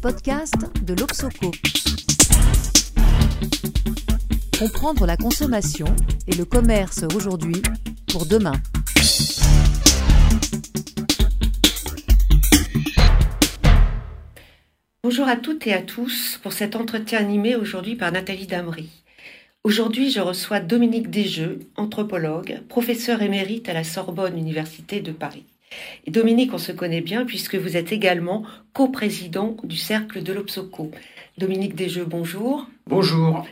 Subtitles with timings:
[0.00, 1.50] podcasts de l'Obsoco.
[4.58, 5.86] Comprendre la consommation
[6.26, 7.60] et le commerce aujourd'hui
[8.12, 8.52] pour demain.
[15.02, 18.88] Bonjour à toutes et à tous pour cet entretien animé aujourd'hui par Nathalie Damry.
[19.64, 25.44] Aujourd'hui, je reçois Dominique Desjeux, anthropologue, professeur émérite à la Sorbonne Université de Paris.
[26.06, 30.90] Et Dominique, on se connaît bien puisque vous êtes également coprésident du Cercle de l'Obsoco.
[31.36, 32.66] Dominique Desjeux, bonjour.
[32.86, 33.46] Bonjour.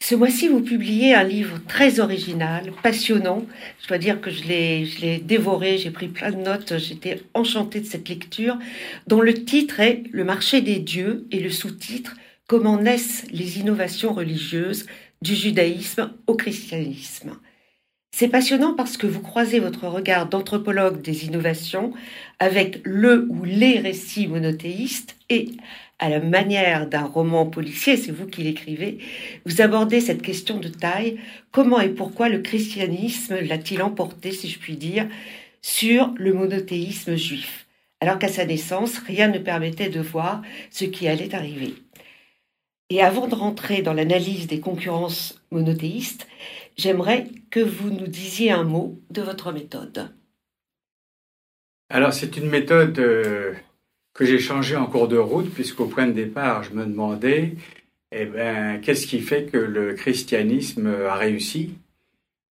[0.00, 3.44] Ce mois-ci, vous publiez un livre très original, passionnant.
[3.82, 7.20] Je dois dire que je l'ai, je l'ai dévoré, j'ai pris plein de notes, j'étais
[7.34, 8.58] enchantée de cette lecture,
[9.06, 12.14] dont le titre est Le marché des dieux et le sous-titre
[12.46, 14.86] Comment naissent les innovations religieuses
[15.20, 17.32] du judaïsme au christianisme.
[18.10, 21.92] C'est passionnant parce que vous croisez votre regard d'anthropologue des innovations
[22.38, 25.50] avec le ou les récits monothéistes et,
[25.98, 28.98] à la manière d'un roman policier, c'est vous qui l'écrivez,
[29.44, 31.18] vous abordez cette question de taille,
[31.50, 35.06] comment et pourquoi le christianisme l'a-t-il emporté, si je puis dire,
[35.60, 37.66] sur le monothéisme juif,
[38.00, 41.74] alors qu'à sa naissance, rien ne permettait de voir ce qui allait arriver.
[42.90, 46.26] Et avant de rentrer dans l'analyse des concurrences monothéistes,
[46.78, 50.10] j'aimerais que vous nous disiez un mot de votre méthode.
[51.90, 53.52] Alors c'est une méthode euh,
[54.14, 57.54] que j'ai changée en cours de route, puisqu'au point de départ, je me demandais,
[58.12, 61.74] eh ben, qu'est-ce qui fait que le christianisme a réussi?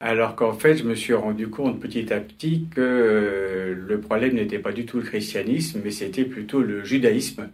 [0.01, 4.35] Alors qu'en fait, je me suis rendu compte petit à petit que euh, le problème
[4.35, 7.49] n'était pas du tout le christianisme, mais c'était plutôt le judaïsme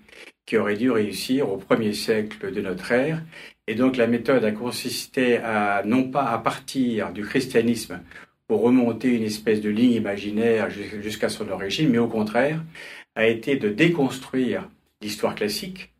[0.51, 3.23] qui aurait dû réussir au premier siècle de notre ère.
[3.69, 8.01] Et donc la méthode a consisté à non pas à partir du christianisme
[8.49, 12.65] pour remonter une espèce de ligne imaginaire jusqu'à son origine, mais au contraire
[13.15, 14.69] a été de déconstruire
[15.01, 15.93] l'histoire classique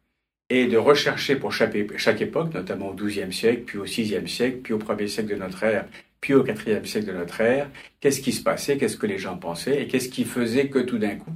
[0.49, 1.77] et de rechercher pour chaque,
[2.21, 5.63] époque, notamment au XIIe siècle, puis au VIe siècle, puis au premier siècle de notre
[5.63, 5.87] ère,
[6.21, 9.37] puis au IVe siècle de notre ère, qu'est-ce qui se passait, qu'est-ce que les gens
[9.37, 11.35] pensaient, et qu'est-ce qui faisait que tout d'un coup,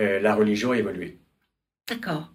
[0.00, 1.16] euh, la religion évoluait.
[1.88, 2.28] D'accord.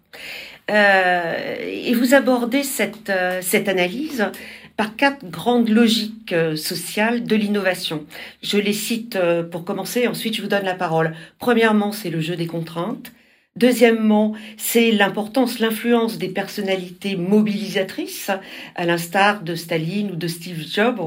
[0.70, 4.30] Euh, et vous abordez cette, euh, cette analyse
[4.76, 8.04] par quatre grandes logiques euh, sociales de l'innovation.
[8.42, 9.18] Je les cite
[9.50, 11.14] pour commencer, ensuite je vous donne la parole.
[11.38, 13.12] Premièrement, c'est le jeu des contraintes.
[13.56, 18.32] Deuxièmement, c'est l'importance, l'influence des personnalités mobilisatrices,
[18.74, 20.98] à l'instar de Staline ou de Steve Jobs.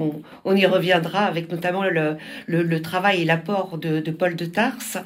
[0.45, 2.15] On, y reviendra avec notamment le,
[2.47, 4.97] le, travail et l'apport de, de Paul de Tarse.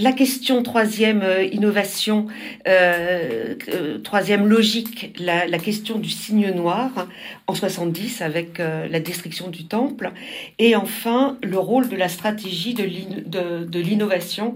[0.00, 2.26] La question troisième euh, innovation,
[2.66, 7.06] euh, euh, troisième logique, la, question du signe noir
[7.46, 10.12] en 70 avec la destruction du temple,
[10.58, 14.54] et enfin le rôle de la stratégie de l'innovation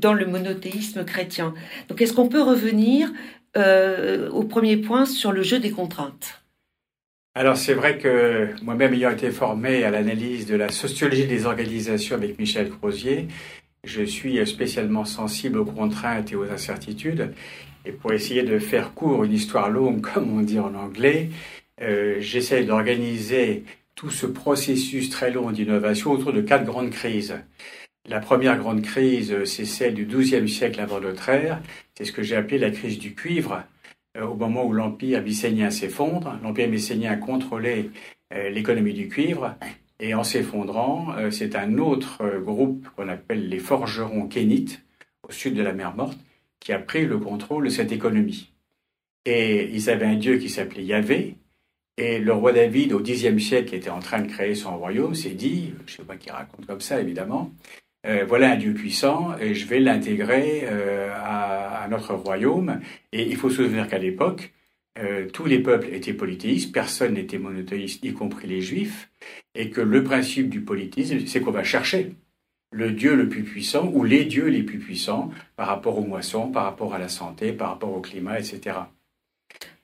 [0.00, 1.52] dans le monothéisme chrétien.
[1.88, 3.12] Donc est-ce qu'on peut revenir
[3.56, 6.42] au premier point sur le jeu des contraintes?
[7.34, 12.14] Alors c'est vrai que moi-même ayant été formé à l'analyse de la sociologie des organisations
[12.14, 13.26] avec Michel Crozier,
[13.86, 17.32] je suis spécialement sensible aux contraintes et aux incertitudes.
[17.86, 21.30] Et pour essayer de faire court une histoire longue, comme on dit en anglais,
[21.80, 23.64] euh, j'essaie d'organiser
[23.94, 27.36] tout ce processus très long d'innovation autour de quatre grandes crises.
[28.08, 31.60] La première grande crise, c'est celle du XIIe siècle avant notre ère.
[31.96, 33.64] C'est ce que j'ai appelé la crise du cuivre,
[34.16, 36.38] euh, au moment où l'empire mycénien s'effondre.
[36.42, 37.90] L'empire mycénien contrôlait
[38.34, 39.56] euh, l'économie du cuivre
[39.98, 44.82] et en s'effondrant, euh, c'est un autre euh, groupe qu'on appelle les forgerons kénites,
[45.26, 46.18] au sud de la mer Morte,
[46.60, 48.52] qui a pris le contrôle de cette économie.
[49.24, 51.36] Et ils avaient un dieu qui s'appelait Yahvé,
[51.96, 55.30] et le roi David, au Xe siècle, était en train de créer son royaume, s'est
[55.30, 57.50] dit, je ne sais pas qui raconte comme ça évidemment,
[58.06, 62.80] euh, voilà un Dieu puissant et je vais l'intégrer à, à, notre royaume.
[63.12, 64.52] Et il faut se souvenir qu'à l'époque,
[64.98, 69.10] euh, tous les peuples étaient polythéistes, personne n'était monothéiste, y compris les juifs,
[69.54, 72.14] et que le principe du polythéisme, c'est qu'on va chercher
[72.72, 76.50] le Dieu le plus puissant ou les dieux les plus puissants par rapport aux moissons,
[76.50, 78.76] par rapport à la santé, par rapport au climat, etc.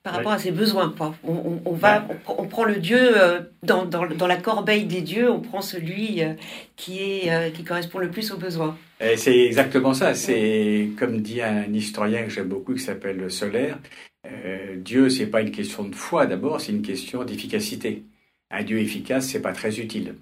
[0.03, 1.15] Par rapport à ses besoins, quoi.
[1.23, 5.61] On, va, on, prend le Dieu euh, dans, dans, la corbeille des dieux, on prend
[5.61, 6.33] celui euh,
[6.75, 8.77] qui, est, qui correspond le plus aux besoins.
[9.15, 10.13] C'est exactement ça.
[10.13, 13.77] C'est comme dit un historien que j'aime beaucoup qui s'appelle Solaire.
[14.25, 18.03] Euh, Dieu, c'est pas une question de foi d'abord, c'est une question d'efficacité.
[18.51, 20.15] Un Dieu efficace, c'est pas très utile.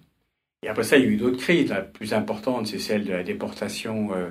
[0.63, 1.69] Et après ça, il y a eu d'autres crises.
[1.69, 4.29] La plus importante, c'est celle de la déportation euh,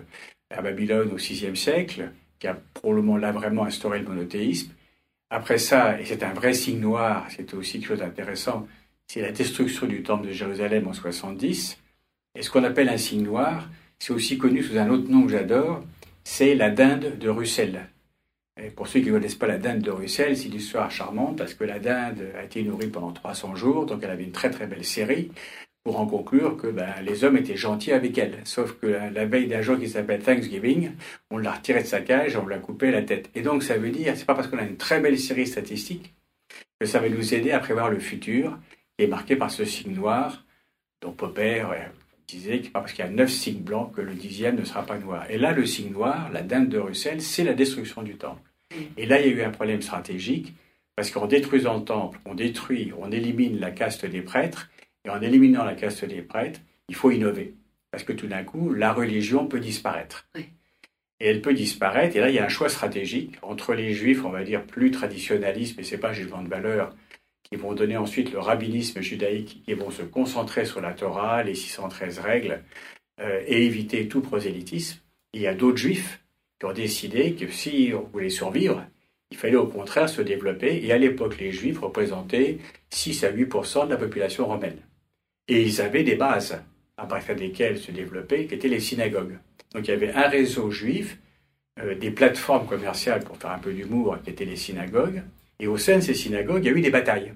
[0.51, 4.73] à Babylone au VIe siècle, qui a probablement là vraiment instauré le monothéisme.
[5.31, 8.67] Après ça, et c'est un vrai signe noir, c'est aussi quelque chose d'intéressant,
[9.07, 11.79] c'est la destruction du temple de Jérusalem en 70.
[12.35, 13.69] Et ce qu'on appelle un signe noir,
[13.99, 15.85] c'est aussi connu sous un autre nom que j'adore,
[16.25, 17.89] c'est la dinde de Russell.
[18.77, 21.55] Pour ceux qui ne connaissent pas la dinde de Russell, c'est une histoire charmante parce
[21.55, 24.67] que la dinde a été nourrie pendant 300 jours, donc elle avait une très très
[24.67, 25.31] belle série,
[25.83, 28.41] pour en conclure que ben, les hommes étaient gentils avec elle.
[28.45, 30.93] Sauf que la, veille d'un jour qui s'appelle Thanksgiving,
[31.31, 33.31] on l'a retirée de sa cage, on l'a coupé la tête.
[33.35, 36.15] Et donc ça veut dire, c'est pas parce qu'on a une très belle série statistique
[36.79, 38.59] que ça va nous aider à prévoir le futur,
[38.99, 40.45] qui est marqué par ce signe noir,
[41.01, 41.65] dont Popper
[42.31, 44.85] disait que pas parce qu'il y a neuf signes blancs que le dixième ne sera
[44.85, 45.25] pas noir.
[45.31, 48.43] Et là, le signe noir, la dinde de Russell, c'est la destruction du temple.
[48.97, 50.55] Et là, il y a eu un problème stratégique,
[50.97, 54.71] parce qu'en détruisant le temple, on détruit, on élimine la caste des prêtres,
[55.05, 57.55] et en éliminant la caste des prêtres, il faut innover.
[57.91, 60.29] Parce que tout d'un coup, la religion peut disparaître.
[60.37, 64.25] Et elle peut disparaître, et là, il y a un choix stratégique entre les juifs,
[64.25, 66.95] on va dire, plus traditionnalistes, mais ce n'est pas jugement de valeur,
[67.51, 71.55] qui vont donner ensuite le rabbinisme judaïque, qui vont se concentrer sur la Torah, les
[71.55, 72.63] 613 règles,
[73.21, 75.01] euh, et éviter tout prosélytisme.
[75.33, 76.21] il y a d'autres juifs
[76.59, 78.85] qui ont décidé que si on voulait survivre,
[79.31, 80.85] il fallait au contraire se développer.
[80.85, 82.59] Et à l'époque, les juifs représentaient
[82.91, 84.79] 6 à 8% de la population romaine.
[85.49, 86.63] Et ils avaient des bases
[86.97, 89.39] à partir desquelles se développer, qui étaient les synagogues.
[89.73, 91.19] Donc il y avait un réseau juif,
[91.81, 95.23] euh, des plateformes commerciales, pour faire un peu d'humour, qui étaient les synagogues,
[95.61, 97.35] et au sein de ces synagogues, il y a eu des batailles.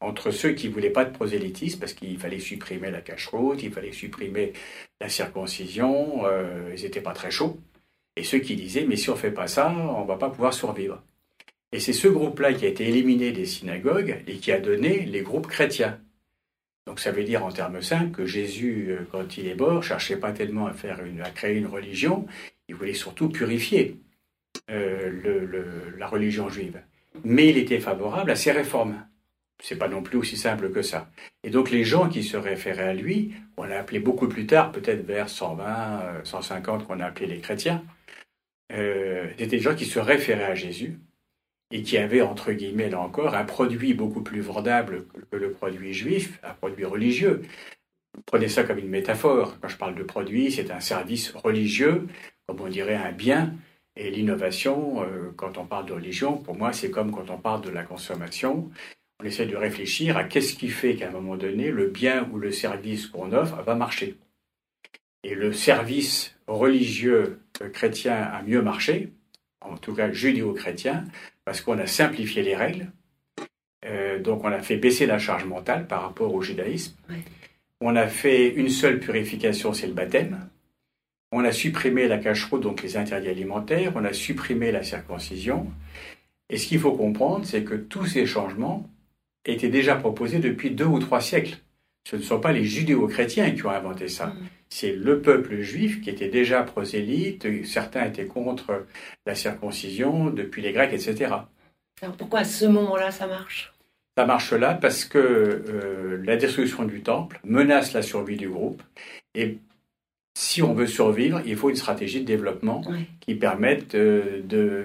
[0.00, 3.72] Entre ceux qui ne voulaient pas de prosélytisme, parce qu'il fallait supprimer la cache-route, il
[3.72, 4.52] fallait supprimer
[5.00, 7.58] la circoncision, euh, ils n'étaient pas très chauds.
[8.16, 10.28] Et ceux qui disaient, mais si on ne fait pas ça, on ne va pas
[10.28, 11.02] pouvoir survivre.
[11.72, 15.22] Et c'est ce groupe-là qui a été éliminé des synagogues et qui a donné les
[15.22, 15.98] groupes chrétiens.
[16.86, 20.16] Donc ça veut dire en termes simples que Jésus, euh, quand il est mort, cherchait
[20.16, 22.26] pas tellement à, faire une, à créer une religion,
[22.68, 23.96] il voulait surtout purifier
[24.70, 26.80] euh, la religion juive
[27.24, 29.06] mais il était favorable à ses réformes.
[29.62, 31.10] C'est pas non plus aussi simple que ça.
[31.42, 34.70] Et donc les gens qui se référaient à lui, on l'a appelé beaucoup plus tard,
[34.70, 37.82] peut-être vers 120, 150 euh, qu'on a appelé les chrétiens,
[38.72, 40.98] euh, c'était des gens qui se référaient à Jésus
[41.70, 45.92] et qui avaient, entre guillemets, là encore, un produit beaucoup plus vendable que le produit
[45.92, 47.42] juif, un produit religieux.
[48.24, 49.58] Prenez ça comme une métaphore.
[49.60, 52.06] Quand je parle de produit, c'est un service religieux,
[52.46, 53.54] comme on dirait un bien
[53.96, 57.62] et l'innovation, euh, quand on parle de religion, pour moi, c'est comme quand on parle
[57.62, 58.70] de la consommation.
[59.20, 62.38] On essaie de réfléchir à qu'est-ce qui fait qu'à un moment donné, le bien ou
[62.38, 64.16] le service qu'on offre va marcher.
[65.22, 67.40] Et le service religieux
[67.72, 69.12] chrétien a mieux marché,
[69.62, 71.04] en tout cas judéo-chrétien,
[71.44, 72.92] parce qu'on a simplifié les règles.
[73.86, 76.94] Euh, donc on a fait baisser la charge mentale par rapport au judaïsme.
[77.80, 80.48] On a fait une seule purification, c'est le baptême.
[81.32, 85.66] On a supprimé la cache-route, donc les interdits alimentaires, on a supprimé la circoncision.
[86.48, 88.88] Et ce qu'il faut comprendre, c'est que tous ces changements
[89.44, 91.58] étaient déjà proposés depuis deux ou trois siècles.
[92.08, 94.28] Ce ne sont pas les judéo-chrétiens qui ont inventé ça.
[94.28, 94.46] Mm.
[94.68, 97.64] C'est le peuple juif qui était déjà prosélyte.
[97.64, 98.86] Certains étaient contre
[99.26, 101.34] la circoncision depuis les Grecs, etc.
[102.02, 103.72] Alors pourquoi à ce moment-là ça marche?
[104.16, 108.82] Ça marche là parce que euh, la destruction du temple menace la survie du groupe.
[109.34, 109.58] Et
[110.38, 112.82] si on veut survivre, il faut une stratégie de développement
[113.20, 114.42] qui permette euh,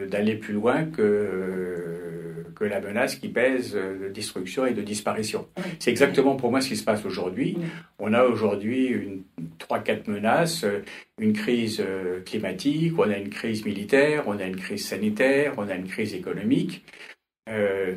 [0.08, 5.50] d'aller plus loin que, euh, que la menace qui pèse de destruction et de disparition.
[5.80, 7.58] C'est exactement pour moi ce qui se passe aujourd'hui.
[8.00, 9.26] On a aujourd'hui
[9.58, 10.86] trois, quatre menaces, euh,
[11.20, 11.84] une crise
[12.26, 16.14] climatique, on a une crise militaire, on a une crise sanitaire, on a une crise
[16.14, 16.86] économique.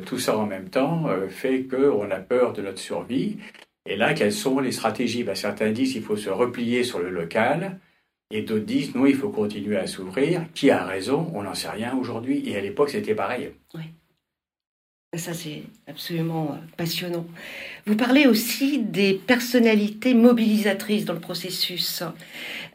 [0.05, 3.37] tout ça en même temps fait qu'on a peur de notre survie.
[3.85, 5.23] Et là, quelles sont les stratégies?
[5.23, 7.79] Ben, Certains disent qu'il faut se replier sur le local,
[8.31, 10.45] et d'autres disent non, il faut continuer à s'ouvrir.
[10.53, 11.31] Qui a raison?
[11.33, 13.51] On n'en sait rien aujourd'hui, et à l'époque, c'était pareil.
[13.73, 13.83] Oui.
[15.17, 17.25] Ça, c'est absolument euh, passionnant.
[17.85, 22.03] Vous parlez aussi des personnalités mobilisatrices dans le processus,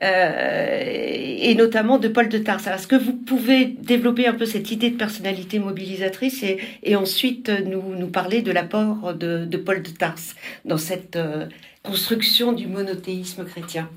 [0.03, 2.67] euh, et notamment de Paul de Tarse.
[2.67, 6.45] Est-ce que vous pouvez développer un peu cette idée de personnalité mobilisatrice
[6.83, 11.47] et, ensuite nous, nous, parler de l'apport de, Paul de Tarse dans cette euh,
[11.83, 13.91] construction du monothéisme chrétien?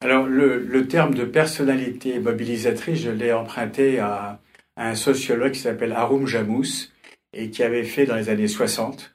[0.00, 4.38] Alors, le, terme de personnalité mobilisatrice, je l'ai emprunté à,
[4.76, 6.90] un sociologue qui s'appelle Haroum Jamous
[7.32, 9.14] et qui avait fait dans les années 60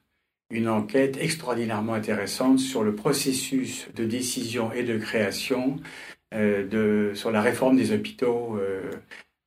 [0.51, 5.79] une enquête extraordinairement intéressante sur le processus de décision et de création
[6.33, 8.91] euh, de, sur la réforme des hôpitaux euh,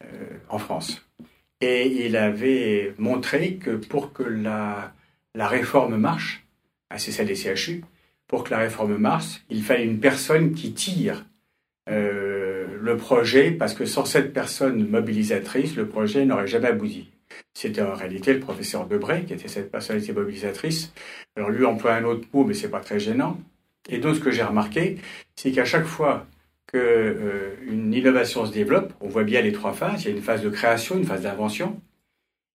[0.05, 0.07] euh,
[0.49, 1.07] en France.
[1.61, 4.93] Et il avait montré que pour que la,
[5.35, 6.45] la réforme marche,
[6.97, 7.85] c'est celle des CHU,
[8.27, 11.25] pour que la réforme marche, il fallait une personne qui tire
[12.83, 17.09] le projet, parce que sans cette personne mobilisatrice, le projet n'aurait jamais abouti.
[17.55, 20.93] C'était en réalité le professeur Debray qui était cette personnalité mobilisatrice.
[21.37, 23.39] Alors lui emploie un autre mot, mais c'est pas très gênant.
[23.89, 24.99] Et donc ce que j'ai remarqué,
[25.37, 26.27] c'est qu'à chaque fois
[26.67, 27.55] qu'une euh,
[27.93, 30.03] innovation se développe, on voit bien les trois phases.
[30.03, 31.81] Il y a une phase de création, une phase d'invention,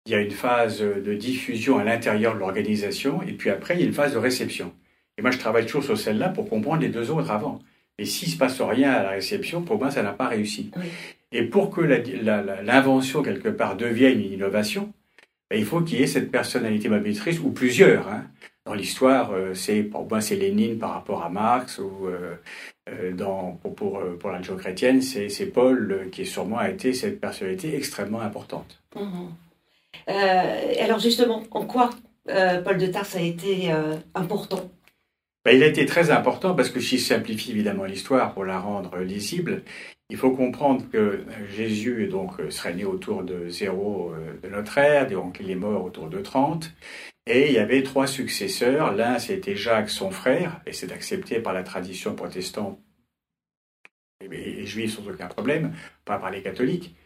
[0.07, 3.81] il y a une phase de diffusion à l'intérieur de l'organisation, et puis après, il
[3.81, 4.73] y a une phase de réception.
[5.19, 7.61] Et moi, je travaille toujours sur celle-là pour comprendre les deux autres avant.
[7.99, 10.71] Et s'il ne se passe rien à la réception, pour moi, ça n'a pas réussi.
[11.33, 14.93] Et pour que l'invention, quelque part, devienne une innovation,
[15.51, 18.09] ben, il faut qu'il y ait cette personnalité mobilisatrice, ou plusieurs.
[18.09, 18.25] Hein.
[18.65, 22.35] Dans l'histoire, euh, c'est pour moi, c'est Lénine par rapport à Marx, ou euh,
[22.89, 27.21] euh, dans, pour, pour, pour la religion chrétienne, c'est Paul qui sûrement a été cette
[27.21, 28.83] personnalité extrêmement importante.
[28.97, 29.31] Mhm.
[30.81, 31.91] alors justement, en quoi
[32.27, 33.71] Paul de Tarse a été
[34.15, 34.71] important?
[35.47, 38.99] Ben, il a été très important parce que si simplifie évidemment l'histoire pour la rendre
[38.99, 39.63] lisible,
[40.11, 41.25] il faut comprendre que
[41.55, 45.85] Jésus donc, serait né autour de zéro euh, de notre ère, donc il est mort
[45.85, 46.73] autour de 30.
[47.29, 48.93] Et il y avait trois successeurs.
[48.93, 52.81] L'un, c'était Jacques, son frère, et c'est accepté par la tradition protestante
[54.21, 55.73] et les juifs sans aucun problème,
[56.05, 56.97] pas par les catholiques.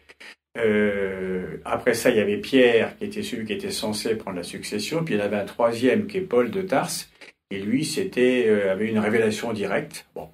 [0.57, 4.43] Euh, après ça, il y avait Pierre, qui était celui qui était censé prendre la
[4.43, 7.11] succession, puis il y en avait un troisième qui est Paul de Tarse,
[7.51, 10.07] et lui, c'était euh, avait une révélation directe.
[10.15, 10.29] Bon.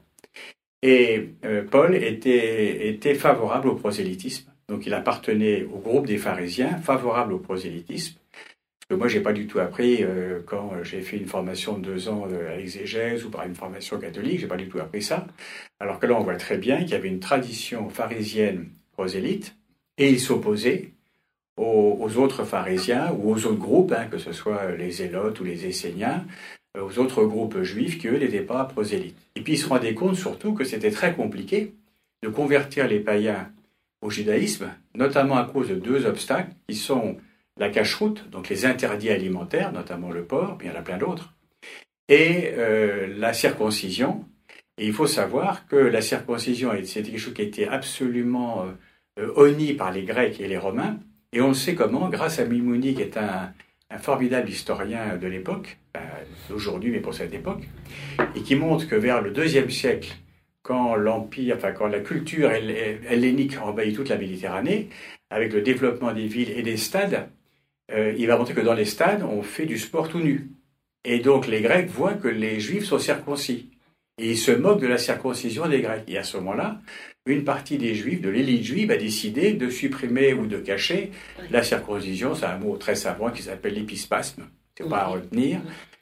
[0.84, 4.50] Et euh, Paul était, était favorable au prosélytisme.
[4.70, 8.20] Donc il appartenait au groupe des pharisiens, favorable au prosélytisme.
[8.90, 12.08] Que moi, j'ai pas du tout appris, euh, quand j'ai fait une formation de deux
[12.08, 15.28] ans à l'exégèse ou par une formation catholique, j'ai pas du tout appris ça.
[15.80, 19.56] Alors que là, on voit très bien qu'il y avait une tradition pharisienne prosélyte,
[19.98, 20.92] et il s'opposait
[21.58, 25.66] aux, autres pharisiens ou aux autres groupes, hein, que ce soit les zélotes ou les
[25.66, 26.26] esséniens,
[26.80, 29.18] aux autres groupes juifs qui, eux, n'étaient pas prosélytes.
[29.36, 31.74] Et puis, ils se rendaient compte surtout que c'était très compliqué
[32.24, 33.52] de convertir les païens
[34.02, 37.18] au judaïsme, notamment à cause de deux obstacles qui sont
[37.58, 41.34] la cache-route, donc les interdits alimentaires, notamment le porc, il y en a plein d'autres,
[42.08, 44.26] et euh, la circoncision.
[44.78, 48.66] Et il faut savoir que la circoncision, c'était quelque chose qui était absolument
[49.18, 51.00] euh, honni par les Grecs et les Romains,
[51.34, 53.52] et on sait comment, grâce à Mimouni, qui est un,
[53.90, 56.00] un formidable historien de l'époque, euh,
[56.50, 57.64] d'aujourd'hui, mais pour cette époque,
[58.36, 60.16] et qui montre que vers le deuxième siècle,
[60.62, 64.90] quand l'empire, enfin quand la culture hellénique envahit toute la Méditerranée,
[65.30, 67.30] avec le développement des villes et des stades,
[67.92, 70.50] euh, il va montrer que dans les stades, on fait du sport tout nu.
[71.06, 73.70] Et donc les Grecs voient que les Juifs sont circoncis.
[74.18, 76.04] Et ils se moquent de la circoncision des Grecs.
[76.08, 76.80] Et à ce moment-là,
[77.26, 81.12] une partie des juifs, de l'élite juive, a décidé de supprimer ou de cacher
[81.52, 82.34] la circoncision.
[82.34, 84.48] C'est un mot très savant qui s'appelle l'épispasme.
[84.78, 85.60] C'est pas à retenir.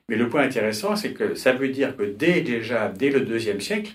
[0.07, 3.59] Mais le point intéressant, c'est que ça veut dire que dès déjà, dès le deuxième
[3.59, 3.93] siècle,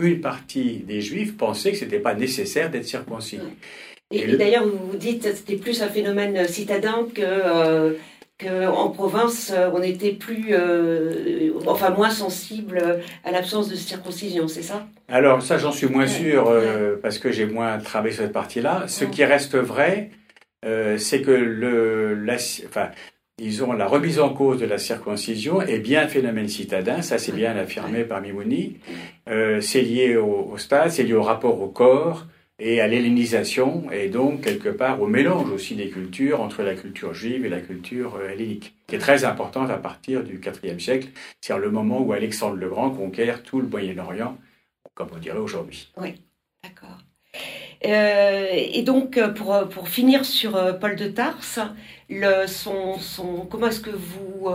[0.00, 3.40] une partie des juifs pensait que ce n'était pas nécessaire d'être circoncis.
[4.10, 7.92] Et, d'ailleurs, vous vous dites que c'était plus un phénomène citadin que euh,
[8.38, 14.62] qu'en province, euh, on était plus, euh, enfin moins sensible à l'absence de circoncision, c'est
[14.62, 14.86] ça?
[15.08, 18.84] Alors ça, j'en suis moins sûr euh, parce que j'ai moins travaillé sur cette partie-là.
[18.86, 20.10] Ce qui reste vrai,
[20.62, 22.90] c'est que le, la, enfin,
[23.38, 27.32] disons, la remise en cause de la circoncision est bien un phénomène citadin, ça c'est
[27.32, 28.78] bien affirmé par Mimouni.
[29.26, 32.26] c'est lié au, au stade, c'est lié au rapport au corps,
[32.58, 37.14] et à l'hellénisation, et donc quelque part au mélange aussi des cultures entre la culture
[37.14, 41.08] juive et la culture euh, hellénique, qui est très importante à partir du IVe siècle,
[41.40, 44.36] c'est-à-dire le moment où Alexandre le Grand conquiert tout le Moyen-Orient,
[44.94, 45.92] comme on dirait aujourd'hui.
[45.96, 46.20] Oui,
[46.64, 46.98] d'accord.
[47.86, 51.60] Euh, et donc, pour, pour finir sur euh, Paul de Tarse,
[52.10, 52.98] le, son,
[53.48, 54.48] comment est-ce que vous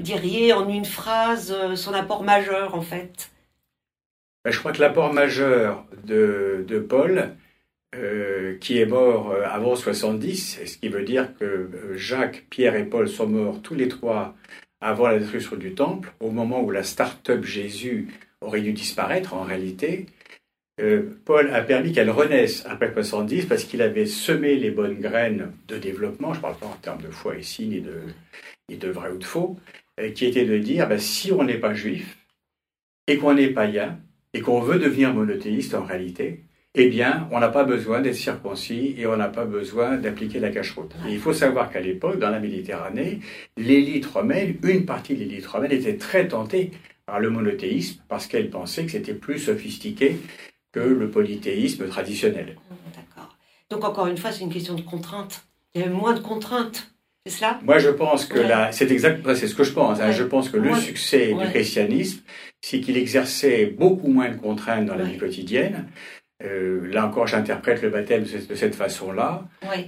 [0.00, 3.30] diriez en une phrase son apport majeur en fait?
[4.50, 7.36] Je crois que l'apport majeur de, de Paul,
[7.94, 12.76] euh, qui est mort euh, avant 70, ce qui veut dire que euh, Jacques, Pierre
[12.76, 14.36] et Paul sont morts tous les trois
[14.82, 18.08] avant la destruction du temple, au moment où la start-up Jésus
[18.42, 20.06] aurait dû disparaître en réalité.
[21.24, 25.76] Paul a permis qu'elle renaisse après 70 parce qu'il avait semé les bonnes graines de
[25.76, 28.02] développement, je ne parle pas en termes de foi ici, ni de,
[28.68, 29.58] ni de vrai ou de faux,
[30.14, 32.16] qui était de dire ben, si on n'est pas juif
[33.08, 33.98] et qu'on est païen,
[34.34, 36.44] et qu'on veut devenir monothéiste en réalité,
[36.74, 40.50] eh bien, on n'a pas besoin d'être circoncis et on n'a pas besoin d'appliquer la
[40.50, 40.94] cache-route.
[41.08, 43.20] il faut savoir qu'à l'époque, dans la Méditerranée,
[43.56, 46.70] l'élite romaine, une partie de l'élite romaine était très tentée
[47.06, 50.18] par le monothéisme parce qu'elle pensait que c'était plus sophistiqué
[50.72, 52.56] que le polythéisme traditionnel.
[52.94, 53.36] D'accord.
[53.70, 55.46] Donc encore une fois, c'est une question de contrainte.
[55.74, 56.92] Il y a moins de contraintes.
[57.28, 57.60] C'est cela?
[57.62, 60.00] Moi, je pense que là, c'est exact, c'est ce que je pense.
[60.00, 60.12] Hein.
[60.12, 62.22] Je pense que le succès du christianisme,
[62.62, 65.88] c'est qu'il exerçait beaucoup moins de contraintes dans la vie quotidienne.
[66.42, 69.44] Euh, là encore, j'interprète le baptême de cette façon-là.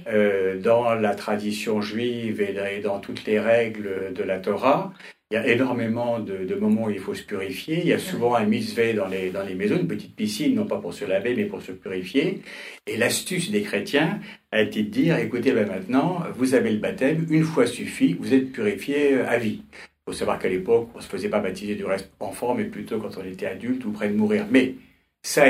[0.07, 4.93] Euh, dans la tradition juive et dans toutes les règles de la Torah,
[5.31, 7.79] Il y a énormément de, moments où il faut se purifier.
[7.79, 10.65] Il y a souvent un mitzvah dans les, dans les maisons, une petite piscine, non
[10.65, 12.41] pas pour se laver, mais pour se purifier.
[12.85, 14.19] Et l'astuce des chrétiens
[14.51, 18.33] a été de dire, écoutez, ben maintenant, vous avez le baptême, une fois suffit, vous
[18.33, 19.61] êtes purifié à vie.
[19.71, 22.65] Il faut savoir qu'à l'époque, on ne se faisait pas baptiser du reste enfant, mais
[22.65, 24.47] plutôt quand on était adulte ou près de mourir.
[24.51, 24.75] Mais
[25.21, 25.45] ça,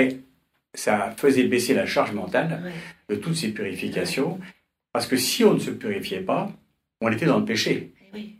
[0.75, 2.71] ça faisait baisser la charge mentale
[3.09, 4.39] de toutes ces purifications,
[4.93, 6.51] parce que si on ne se purifiait pas,
[7.01, 7.93] on était dans le péché.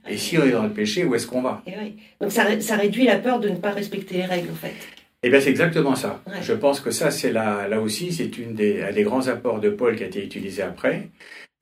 [0.10, 1.64] Et si on est dans le péché, où est-ce qu'on va?
[2.20, 4.74] Donc ça, ça, réduit la peur de ne pas respecter les règles, en fait.
[5.24, 6.24] Eh bien, c'est exactement ça.
[6.42, 9.60] Je pense que ça, c'est là, là aussi, c'est une des, un des grands apports
[9.60, 11.10] de Paul qui a été utilisé après.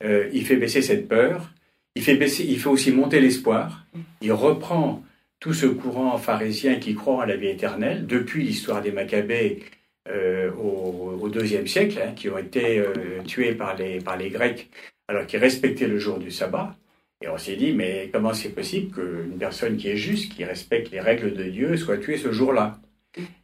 [0.02, 1.50] Euh, il fait baisser cette peur.
[1.94, 3.84] Il fait baisser, il fait aussi monter l'espoir.
[3.92, 4.00] Mm.
[4.22, 5.02] Il reprend
[5.40, 9.60] tout ce courant pharisien qui croit à la vie éternelle depuis l'histoire des Maccabées
[10.08, 14.68] euh, au, deuxième siècle, hein, qui ont été euh, tués par les, par les Grecs
[15.10, 16.74] alors qu'ils respectaient le jour du sabbat.
[17.22, 20.90] Et on s'est dit, mais comment c'est possible qu'une personne qui est juste, qui respecte
[20.90, 22.78] les règles de Dieu, soit tuée ce jour-là?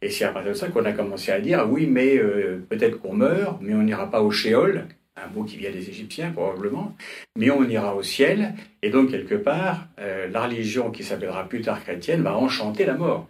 [0.01, 2.99] Et c'est à partir de ça qu'on a commencé à dire, oui, mais euh, peut-être
[2.99, 6.95] qu'on meurt, mais on n'ira pas au Sheol, un mot qui vient des Égyptiens probablement,
[7.37, 8.53] mais on ira au ciel.
[8.81, 12.93] Et donc, quelque part, euh, la religion qui s'appellera plus tard chrétienne va enchanter la
[12.93, 13.27] mort.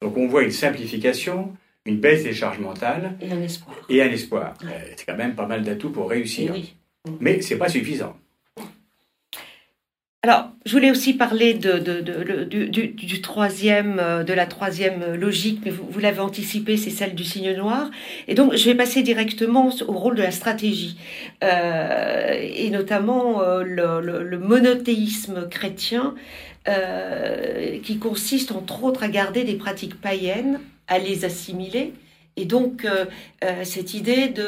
[0.00, 1.52] Donc, on voit une simplification,
[1.86, 3.76] une baisse des charges mentales et un espoir.
[3.88, 4.54] Et un espoir.
[4.64, 6.54] Euh, c'est quand même pas mal d'atouts pour réussir.
[7.20, 8.16] Mais c'est pas suffisant.
[10.24, 15.98] Alors, je voulais aussi parler de, du, troisième, euh, de la troisième logique, mais vous,
[15.98, 17.90] l'avez anticipé, c'est celle du signe noir.
[18.28, 20.96] Et donc, je vais passer directement au rôle de la stratégie,
[21.42, 26.14] euh, et notamment euh, le, monothéisme chrétien,
[27.82, 31.94] qui consiste entre autres à garder des pratiques païennes, à les assimiler,
[32.36, 32.86] et donc,
[33.64, 34.46] cette idée de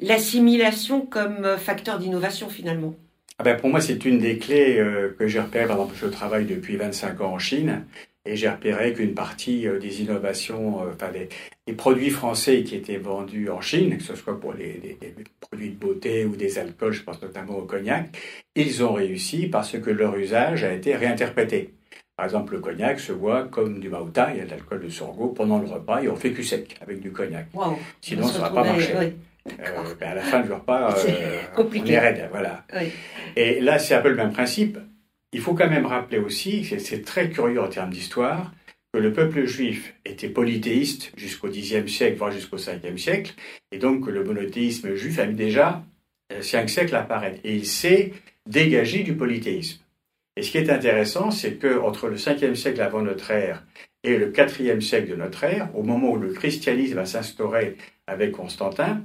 [0.00, 2.94] l'assimilation comme facteur d'innovation finalement.
[3.38, 5.66] Ah ben pour moi, c'est une des clés euh, que j'ai repérées.
[5.66, 7.84] Par exemple, je travaille depuis 25 ans en Chine
[8.24, 11.28] et j'ai repéré qu'une partie euh, des innovations, euh, enfin des,
[11.74, 14.98] produits français qui étaient vendus en Chine, que ce soit pour les,
[15.40, 18.16] produits de beauté ou des alcools, je pense notamment au cognac,
[18.54, 21.74] ils ont réussi parce que leur usage a été réinterprété.
[22.16, 24.88] Par exemple, le cognac se voit comme du maouta, il y a de l'alcool de
[24.88, 27.48] sorgho pendant le repas et on fait cul sec avec du cognac.
[28.00, 28.94] Sinon, ça ne va pas marcher.
[28.94, 29.10] Euh,
[29.46, 32.28] ben, à la fin du repas, euh, on est raide.
[32.30, 32.64] Voilà.
[33.36, 34.78] Et là, c'est un peu le même principe.
[35.32, 38.52] Il faut quand même rappeler aussi, c'est très curieux en termes d'histoire,
[38.92, 43.34] que le peuple juif était polythéiste jusqu'au Xe siècle, voire jusqu'au Ve siècle,
[43.72, 45.82] et donc que le monothéisme juif a mis déjà
[46.32, 47.40] euh, cinq siècles à apparaître.
[47.42, 48.12] Et il s'est
[48.46, 49.80] dégagé du polythéisme.
[50.36, 53.64] Et ce qui est intéressant, c'est que entre le 5e siècle avant notre ère
[54.02, 57.76] et le 4e siècle de notre ère, au moment où le christianisme va s'instaurer
[58.06, 59.02] avec Constantin,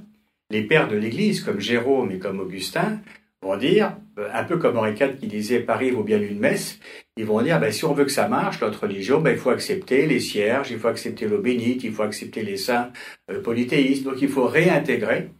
[0.50, 3.00] les pères de l'Église, comme Jérôme et comme Augustin,
[3.42, 6.78] vont dire, euh, un peu comme Henri IV qui disait Paris vaut bien une messe,
[7.16, 9.50] ils vont dire, ben, si on veut que ça marche, notre religion, ben, il faut
[9.50, 12.90] accepter les cierges, il faut accepter l'eau bénite, il faut accepter les saints
[13.30, 14.04] euh, polythéistes.
[14.04, 15.30] Donc il faut réintégrer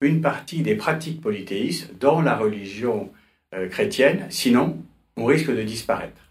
[0.00, 3.10] une partie des pratiques polythéistes dans la religion
[3.54, 4.78] euh, chrétienne, sinon
[5.16, 6.28] on risque de disparaître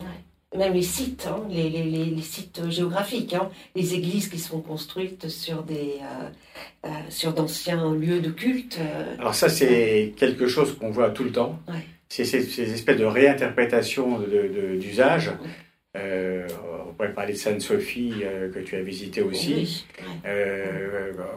[0.55, 5.29] même les sites, hein, les, les, les, sites géographiques, hein, les églises qui sont construites
[5.29, 6.29] sur des euh,
[6.85, 8.77] euh, sur d'anciens lieux de culte.
[8.79, 9.15] Euh.
[9.19, 11.59] Alors ça, c'est quelque chose qu'on voit tout le temps.
[12.09, 14.19] C'est ces, espèces de réinterprétations
[14.79, 15.31] d'usage.
[15.95, 18.13] on pourrait parler de Sainte-Sophie
[18.53, 19.87] que tu as visité aussi.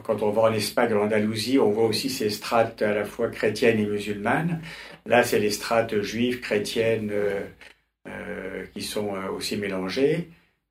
[0.04, 3.28] quand on va en Espagne, en Andalousie, on voit aussi ces strates à la fois
[3.28, 4.60] chrétiennes et musulmanes.
[5.06, 7.10] Là, c'est les strates juives, chrétiennes,
[8.74, 10.28] qui sont euh, aussi mélangés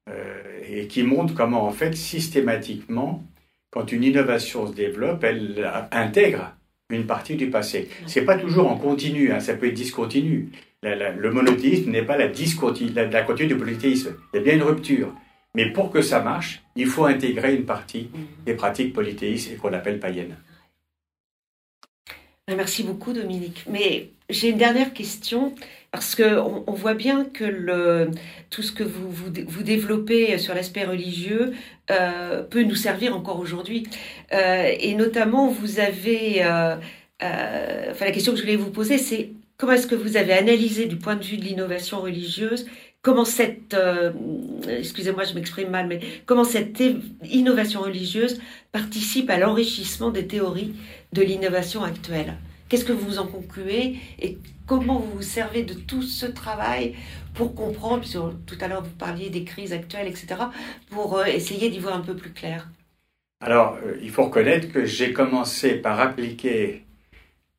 [0.09, 3.23] euh, et qui montrent comment en fait systématiquement,
[3.71, 6.55] quand une innovation se développe, elle intègre
[6.89, 7.89] une partie du passé.
[8.05, 10.49] C'est pas toujours en continu, hein, ça peut être discontinu.
[10.83, 14.15] le monothéisme n'est pas la, la, la continue du polythéisme.
[14.33, 15.13] Il y a bien une rupture.
[15.55, 18.09] Mais pour que ça marche, il faut intégrer une partie
[18.45, 20.37] des pratiques polythéistes et qu'on appelle païennes.
[22.47, 23.65] Merci beaucoup, Dominique.
[23.67, 25.55] Mais j'ai une dernière question.
[25.95, 28.09] Parce qu'on on voit bien que
[28.49, 31.53] tout ce que vous, vous, développez sur l'aspect religieux
[31.89, 33.87] euh, peut nous servir encore aujourd'hui.
[34.33, 36.43] Euh, et notamment, vous avez...
[36.43, 36.75] Euh,
[37.21, 40.85] enfin, la question que je voulais vous poser, c'est comment est-ce que vous avez analysé
[40.85, 42.65] du point de vue de l'innovation religieuse
[43.01, 43.77] comment cette,
[44.67, 46.83] excusez-moi, je m'exprime mal, mais comment cette
[47.29, 50.73] innovation religieuse participe à l'enrichissement des théories
[51.13, 52.33] de l'innovation actuelle?
[52.75, 56.93] Qu'est-ce que vous en concluez et comment vous vous servez de tout ce travail
[57.33, 58.03] pour comprendre,
[58.45, 60.35] tout à l'heure vous parliez des crises actuelles, etc.,
[60.89, 62.67] pour euh, essayer d'y voir un peu plus clair?
[63.39, 66.83] Alors, euh, il faut reconnaître que j'ai commencé par appliquer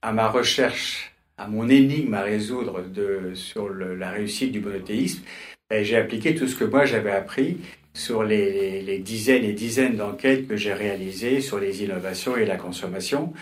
[0.02, 5.22] à ma recherche, à mon énigme à résoudre de, sur la réussite du monothéisme,
[5.70, 7.56] j'ai appliqué tout ce que moi j'avais appris
[7.96, 13.32] sur les, dizaines et dizaines d'enquêtes que j'ai réalisées sur les innovations et la consommation.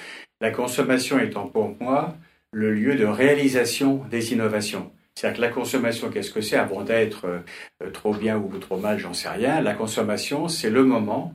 [0.44, 2.14] La consommation étant pour moi
[2.52, 4.92] le lieu de réalisation des innovations.
[5.14, 8.98] C'est-à-dire que la consommation, qu'est-ce que c'est avant d'être euh, trop bien ou trop mal,
[8.98, 9.62] j'en sais rien.
[9.62, 11.34] La consommation, c'est le moment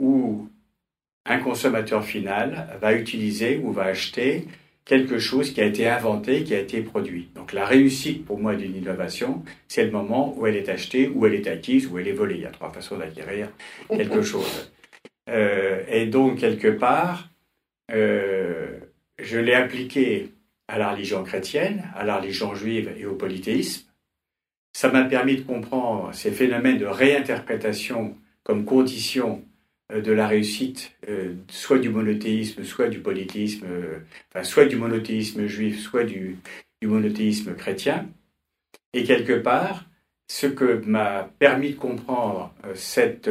[0.00, 0.48] où
[1.26, 4.46] un consommateur final va utiliser ou va acheter
[4.84, 7.30] quelque chose qui a été inventé, qui a été produit.
[7.34, 11.26] Donc la réussite pour moi d'une innovation, c'est le moment où elle est achetée, où
[11.26, 12.36] elle est acquise, où elle est volée.
[12.36, 13.48] Il y a trois façons d'acquérir
[13.88, 14.70] quelque chose.
[15.28, 17.33] Euh, et donc quelque part,
[17.90, 18.78] euh,
[19.18, 20.32] je l'ai appliqué
[20.68, 23.86] à la religion chrétienne, à la religion juive et au polythéisme.
[24.72, 29.44] Ça m'a permis de comprendre ces phénomènes de réinterprétation comme condition
[29.92, 33.66] euh, de la réussite, euh, soit du monothéisme, soit du polythéisme,
[34.30, 36.38] enfin, soit du monothéisme juif, soit du,
[36.82, 38.06] monothéisme chrétien.
[38.92, 39.86] Et quelque part,
[40.28, 43.30] ce que m'a permis de comprendre cette,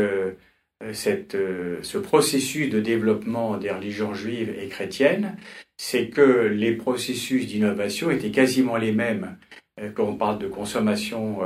[0.91, 1.37] cette,
[1.81, 5.37] ce processus de développement des religions juives et chrétiennes,
[5.77, 9.37] c'est que les processus d'innovation étaient quasiment les mêmes
[9.95, 11.39] quand on parle de consommation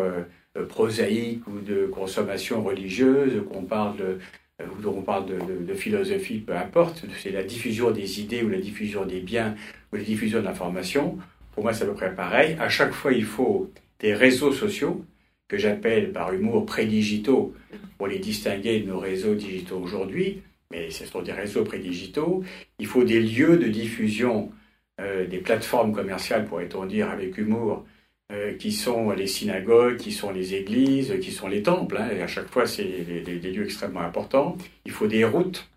[0.68, 4.18] prosaïque ou de consommation religieuse, qu'on parle de
[4.60, 9.06] où on parle de, philosophie, peu importe, c'est la diffusion des idées ou la diffusion
[9.06, 9.56] des biens
[9.94, 11.18] ou la diffusion de l'information.
[11.52, 12.58] Pour moi, c'est à peu près pareil.
[12.60, 13.70] À chaque fois, il faut
[14.00, 15.06] des réseaux sociaux
[15.48, 17.54] que j'appelle par humour prédigitaux
[17.98, 22.44] pour les distinguer de nos réseaux digitaux aujourd'hui, mais ce sont des réseaux prédigitaux.
[22.80, 24.52] Il faut des lieux de diffusion,
[25.00, 27.86] euh, des plateformes commerciales, pourrait-on dire avec humour,
[28.34, 31.98] euh, qui sont les synagogues, qui sont les églises, qui sont les temples.
[31.98, 34.58] Hein, et à chaque fois, c'est des, lieux extrêmement importants.
[34.86, 35.70] Il faut des routes.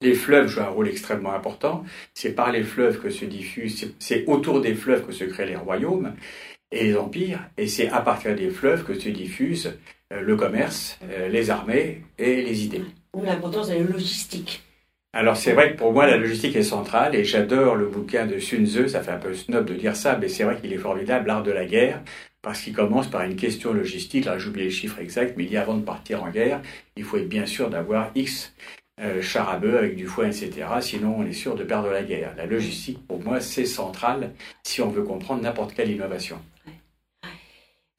[0.00, 1.84] Les fleuves jouent un rôle extrêmement important.
[2.14, 5.54] C'est par les fleuves que se diffusent, c'est autour des fleuves que se créent les
[5.54, 6.12] royaumes
[6.72, 9.78] et les empires, et c'est à partir des fleuves que se diffusent
[10.12, 12.82] euh, le commerce, euh, les armées et les idées.
[13.22, 14.62] L'importance de la logistique.
[15.12, 18.38] Alors c'est vrai que pour moi la logistique est centrale et j'adore le bouquin de
[18.38, 20.78] Sun Tzu, ça fait un peu snob de dire ça, mais c'est vrai qu'il est
[20.78, 22.00] formidable, l'art de la guerre,
[22.40, 25.58] parce qu'il commence par une question logistique, là j'oublie les chiffres exacts, mais il dit
[25.58, 26.62] avant de partir en guerre,
[26.96, 28.54] il faut être bien sûr d'avoir X
[29.00, 30.50] euh, chars à bœuf avec du foin, etc.
[30.80, 32.34] Sinon on est sûr de perdre la guerre.
[32.36, 34.32] La logistique pour moi c'est central
[34.62, 36.38] si on veut comprendre n'importe quelle innovation.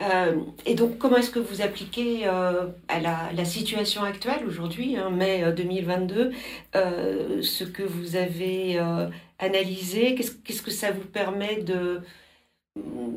[0.04, 0.36] Euh,
[0.66, 5.44] et donc, comment est-ce que vous appliquez euh, à la, situation actuelle aujourd'hui, hein, mai
[5.56, 6.32] 2022,
[6.76, 8.80] euh, ce que vous avez
[9.40, 10.16] analysé?
[10.16, 12.02] Qu'est-ce que ça vous permet de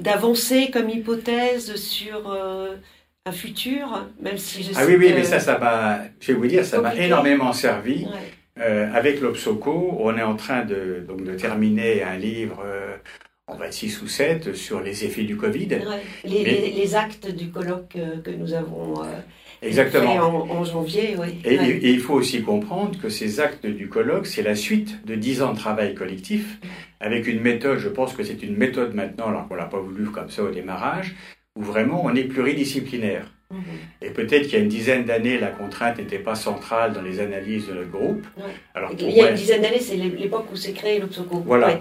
[0.00, 2.30] d'avancer comme hypothèse sur
[3.24, 6.46] un futur, même si je Ah oui, oui, mais ça, ça m'a, je vais vous
[6.46, 8.06] dire, ça m'a énormément servi.
[8.56, 12.62] avec l'Obsoco, on est en train de, donc, de terminer un livre
[13.48, 15.68] on va être 6 ou 7 sur les effets du Covid.
[16.24, 19.06] Les, actes du colloque euh, que nous avons euh,
[19.62, 20.12] Exactement.
[20.12, 21.14] fait en, janvier.
[21.16, 21.40] Oui.
[21.44, 25.42] Et, il faut aussi comprendre que ces actes du colloque, c'est la suite de 10
[25.42, 26.58] ans de travail collectif,
[26.98, 29.78] avec une méthode, je pense que c'est une méthode maintenant, alors qu'on ne l'a pas
[29.78, 31.14] voulu comme ça au démarrage,
[31.56, 33.30] où vraiment on est pluridisciplinaire.
[33.52, 33.60] Mhm.
[34.02, 37.20] Et peut-être qu'il y a une dizaine d'années, la contrainte n'était pas centrale dans les
[37.20, 38.26] analyses de notre groupe.
[38.74, 41.44] Alors, il y a une dizaine d'années, c'est l'époque où s'est créé l'Obsoco.
[41.46, 41.80] Voilà.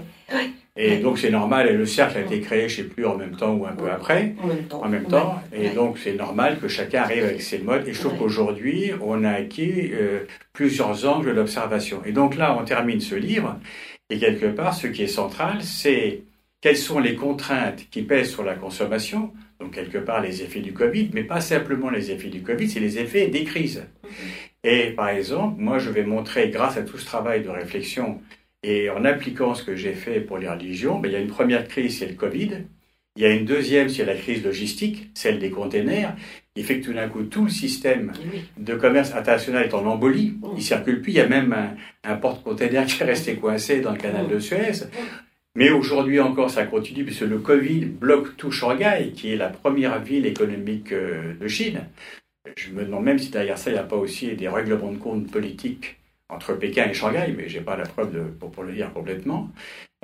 [0.77, 3.15] Et donc c'est normal, et le cercle a été créé, je ne sais plus, en
[3.15, 4.33] même temps ou un peu après.
[4.43, 4.83] En même temps.
[4.83, 5.41] En même temps.
[5.53, 7.87] Et donc c'est normal que chacun arrive avec ses modes.
[7.87, 12.01] Et je trouve qu'aujourd'hui, on a acquis euh, plusieurs angles d'observation.
[12.05, 13.57] Et donc là, on termine ce livre.
[14.09, 16.23] Et quelque part, ce qui est central, c'est
[16.59, 19.31] quelles sont les contraintes qui pèsent sur la consommation.
[19.61, 22.81] Donc quelque part, les effets du Covid, mais pas simplement les effets du Covid, c'est
[22.81, 23.85] les effets des crises.
[24.03, 24.09] Mm-hmm.
[24.65, 28.19] Et par exemple, moi, je vais montrer, grâce à tout ce travail de réflexion,
[28.67, 31.27] et en appliquant ce que j'ai fait pour les religions, ben, il y a une
[31.27, 32.63] première crise, c'est le Covid.
[33.15, 36.15] Il y a une deuxième, c'est la crise logistique, celle des containers,
[36.55, 38.11] qui fait que tout d'un coup, tout le système
[38.57, 40.33] de commerce international est en embolie.
[40.53, 41.11] Il ne circule plus.
[41.11, 41.55] Il y a même
[42.03, 44.87] un, porte-container qui est resté coincé dans le canal de Suez.
[45.53, 50.01] Mais aujourd'hui encore, ça continue, puisque le Covid bloque tout Shanghai, qui est la première
[50.01, 51.81] ville économique euh, de Chine.
[52.57, 54.97] Je me demande même si derrière ça, il n'y a pas aussi des règlements de
[54.97, 55.97] compte politiques
[56.29, 59.49] entre Pékin et Shanghai, mais je n'ai pas la preuve pour, le dire complètement.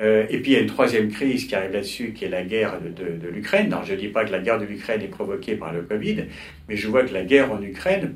[0.01, 2.43] Euh, et puis il y a une troisième crise qui arrive là-dessus, qui est la
[2.43, 3.75] guerre de, l'Ukraine.
[3.83, 6.25] Je ne dis pas que la guerre de l'Ukraine est provoquée par le Covid,
[6.69, 8.15] mais je vois que la guerre en Ukraine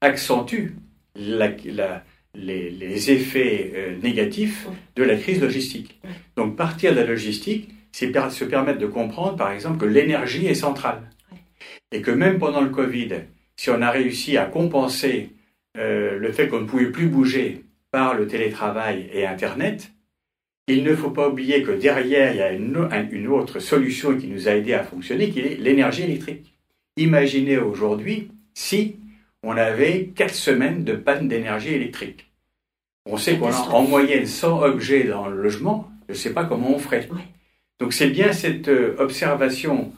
[0.00, 0.74] accentue
[2.34, 6.00] les, effets euh, négatifs de la crise logistique.
[6.36, 10.54] Donc partir de la logistique, c'est se permettre de comprendre, par exemple, que l'énergie est
[10.54, 11.02] centrale.
[11.92, 13.10] Et que même pendant le Covid,
[13.56, 15.30] si on a réussi à compenser
[15.78, 19.92] euh, le fait qu'on ne pouvait plus bouger par le télétravail et Internet,
[20.68, 24.48] il ne faut pas oublier que derrière, il y a une, autre solution qui nous
[24.48, 26.54] a aidé à fonctionner, qui est l'énergie électrique.
[26.96, 28.96] Imaginez aujourd'hui si
[29.42, 32.30] on avait quatre semaines de panne d'énergie électrique.
[33.06, 36.44] On sait qu'on a en moyenne 100 objets dans le logement, je ne sais pas
[36.44, 37.08] comment on ferait.
[37.80, 39.92] Donc c'est bien cette euh, observation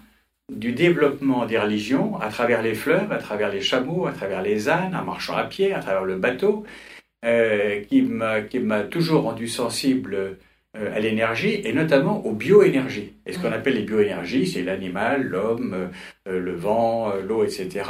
[0.52, 4.68] du développement des religions à travers les fleuves, à travers les chameaux, à travers les
[4.68, 6.64] ânes, en marchant à pied, à travers le bateau,
[7.24, 13.14] euh, qui m'a toujours rendu sensible euh, à l'énergie et notamment aux bioénergies.
[13.24, 15.90] Et ce qu'on appelle les bioénergies, c'est l'animal, l'homme,
[16.26, 17.82] le vent, l'eau, etc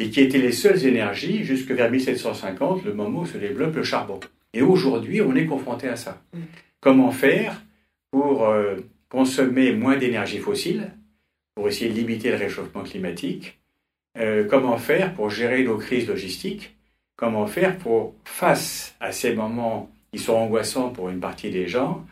[0.00, 3.82] et qui étaient les seules énergies jusque vers 1750, le moment où se développe le
[3.82, 4.18] charbon.
[4.54, 6.20] Et aujourd'hui, on est confronté à ça.
[6.32, 6.38] Mm.
[6.80, 7.62] Comment faire
[8.10, 8.76] pour euh,
[9.10, 10.92] consommer moins d'énergie fossile,
[11.54, 13.58] pour essayer de limiter le réchauffement climatique
[14.18, 16.76] euh, Comment faire pour gérer nos crises logistiques
[17.16, 22.04] Comment faire pour, face à ces moments qui sont angoissants pour une partie des gens,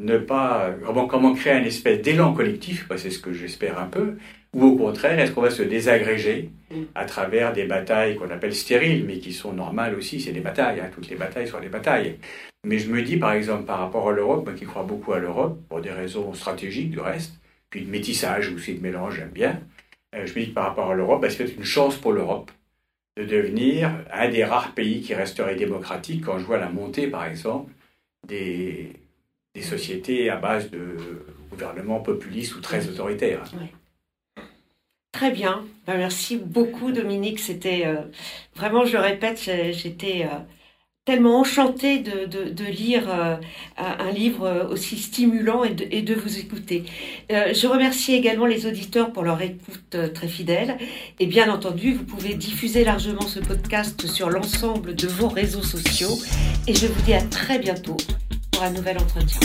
[0.00, 4.16] ne pas comment, comment créer un espèce d'élan collectif, c'est ce que j'espère un peu,
[4.54, 6.82] ou au contraire, est-ce qu'on va se désagréger mm.
[6.94, 10.80] à travers des batailles qu'on appelle stériles, mais qui sont normales aussi, c'est des batailles,
[10.80, 10.90] hein.
[10.94, 12.18] toutes les batailles sont des batailles.
[12.64, 15.18] Mais je me dis, par exemple, par rapport à l'Europe, moi qui crois beaucoup à
[15.18, 17.40] l'Europe, pour des raisons stratégiques du reste,
[17.72, 19.58] puis de métissage aussi, de mélange, j'aime bien,
[20.14, 22.12] euh, je me dis que par rapport à l'Europe, bah, c'est peut-être une chance pour
[22.12, 22.50] l'Europe
[23.16, 27.24] de devenir un des rares pays qui resterait démocratique quand je vois la montée, par
[27.24, 27.72] exemple,
[28.28, 28.92] des,
[29.54, 33.42] des sociétés à base de gouvernements populistes ou très autoritaires.
[35.12, 35.64] Très bien.
[35.86, 37.38] Ben, merci beaucoup, Dominique.
[37.38, 38.02] C'était euh,
[38.54, 40.38] vraiment, je le répète, j'étais euh,
[41.04, 43.36] tellement enchantée de, lire euh,
[43.76, 46.84] un livre aussi stimulant et de, vous écouter.
[47.28, 50.78] je remercie également les auditeurs pour leur écoute très fidèle.
[51.18, 56.16] Et bien entendu, vous pouvez diffuser largement ce podcast sur l'ensemble de vos réseaux sociaux.
[56.68, 57.96] Et je vous dis à très bientôt
[58.52, 59.40] pour un nouvel entretien.